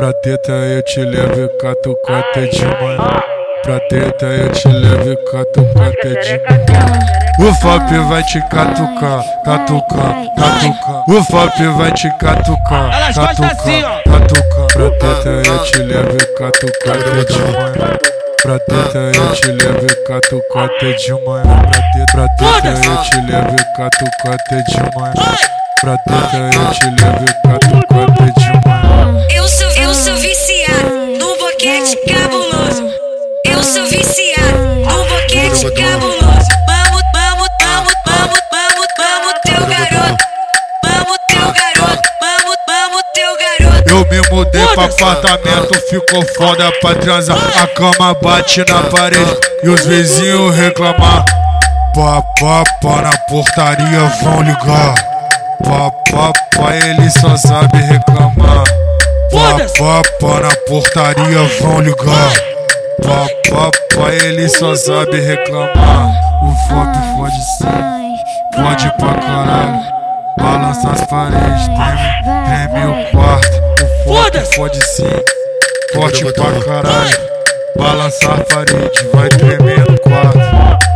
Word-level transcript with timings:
Pra 0.00 0.14
teta 0.14 0.52
eu 0.52 0.82
te 0.82 1.04
levo 1.04 1.42
e 1.42 1.48
catucata 1.58 2.40
de 2.46 2.64
manhã. 2.64 3.22
Pra 3.62 3.78
teta 3.80 4.24
eu 4.24 4.50
te 4.50 4.66
levo 4.66 5.12
e 5.12 5.16
catucata 5.30 6.08
de 6.08 6.38
manhã. 6.38 6.98
O 7.38 7.54
FOP 7.56 7.98
vai 8.08 8.22
te 8.22 8.40
catucar, 8.48 9.22
catucar, 9.44 10.14
catucar. 10.38 11.04
O 11.06 11.22
FOP 11.22 11.66
vai 11.76 11.92
te 11.92 12.08
catucar, 12.16 13.12
gostam 13.12 13.46
assim, 13.46 13.82
catucar, 13.82 14.06
catucar. 14.06 14.66
Pra 14.72 14.90
teta 14.90 15.28
eu 15.28 15.58
te 15.64 15.82
levo 15.82 16.16
e 16.16 16.26
catucata 16.34 17.24
de 17.26 17.38
manhã. 17.38 17.98
Pra 18.42 18.58
teta 18.58 18.98
eu 18.98 19.32
te 19.34 19.52
levo 19.52 19.84
e 19.84 19.94
catucata 20.06 20.94
de 20.94 21.12
manhã. 21.12 21.42
Pra 21.42 21.82
teta, 21.92 22.12
pra 22.12 22.28
teta 22.38 22.68
eu 22.86 23.02
te 23.02 23.20
levo 23.20 23.54
e 23.54 23.76
catucata 23.76 24.62
de 24.62 24.80
manhã. 24.96 25.12
Pra 25.82 25.98
teta 25.98 26.38
eu 26.56 26.70
te 26.72 26.86
levo 26.86 27.22
e 27.22 27.32
catucata 27.46 28.09
mudei 44.40 44.66
pra 44.68 44.84
apartamento, 44.84 45.74
ficou 45.88 46.24
foda 46.36 46.72
pra 46.80 46.94
transar. 46.94 47.38
A 47.62 47.66
cama 47.66 48.14
bate 48.14 48.64
na 48.66 48.82
parede 48.84 49.36
e 49.62 49.68
os 49.68 49.84
vizinhos 49.84 50.54
reclamar. 50.56 51.24
Pá, 51.94 52.22
pá, 52.40 52.64
pá, 52.80 53.02
na 53.02 53.18
portaria 53.28 54.00
vão 54.22 54.42
ligar. 54.42 54.94
Pá, 55.62 55.90
pá, 56.10 56.32
pá, 56.56 56.74
ele 56.74 57.10
só 57.10 57.36
sabe 57.36 57.78
reclamar. 57.78 58.64
Pá, 59.30 59.58
pá, 59.78 60.02
pá, 60.20 60.40
na 60.40 60.56
portaria 60.66 61.42
vão 61.60 61.80
ligar. 61.80 62.32
Pá, 63.02 63.26
pá, 63.50 63.70
pá, 63.94 64.12
ele 64.12 64.48
só 64.48 64.74
sabe 64.74 65.20
reclamar. 65.20 66.10
O 66.42 66.54
FOP 66.68 66.98
fode 67.16 67.42
sim, 67.58 68.62
fode 68.62 68.92
pra 68.96 69.14
caralho. 69.14 69.80
Balança 70.38 70.90
as 70.90 71.04
paredes, 71.06 71.66
treme, 71.66 72.68
treme 72.70 72.86
o 72.86 73.10
quarto. 73.10 73.59
FOP 74.04 74.54
fode 74.54 74.84
sim, 74.84 75.04
forte 75.92 76.24
pra 76.32 76.60
caralho. 76.64 77.30
Balançar 77.76 78.40
a 78.40 78.44
parede, 78.44 79.08
vai 79.12 79.28
tremer 79.28 79.90
no 79.90 79.98
quarto. 80.00 80.38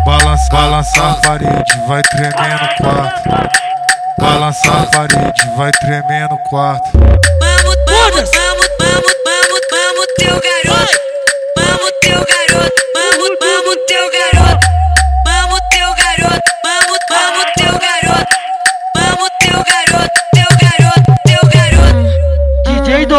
Balança, 0.05 0.49
balançar 0.51 1.13
a 1.13 1.15
parede, 1.15 1.73
vai 1.89 2.03
tremer 2.03 2.61
no 2.61 2.69
quarto. 2.77 3.23
Balançar 4.19 4.83
a 4.83 4.87
parede, 4.87 5.57
vai 5.57 5.71
tremer 5.73 6.29
no 6.29 6.39
quarto. 6.51 6.91
Vamos, 6.93 7.77
vamos, 7.87 8.31
vamos, 8.31 8.69
vamos, 8.79 9.15
vamos, 9.25 9.61
vamos, 9.71 10.07
teu 10.19 10.41
garoto. 10.41 11.01
Vamos, 11.57 11.93
teu 12.03 12.21
garoto. 12.21 12.83
Vamos, 12.95 13.31
vamos, 13.41 13.77
teu 13.87 14.11
garoto. 14.11 14.24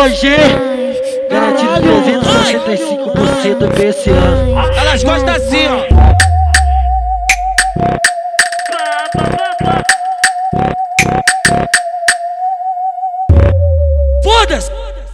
2G, 0.05 0.37
garantido 1.31 1.81
365% 1.81 3.67
PSA. 3.73 4.79
Elas 4.79 5.03
gostam 5.03 5.33
assim, 5.33 5.65
ó. 5.67 5.81